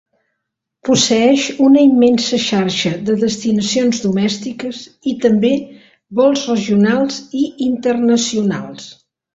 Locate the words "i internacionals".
7.45-8.95